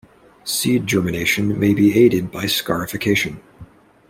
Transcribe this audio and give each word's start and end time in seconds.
Seed 0.43 0.87
germination 0.87 1.59
may 1.59 1.75
be 1.75 1.95
aided 1.95 2.31
by 2.31 2.47
scarification. 2.47 3.39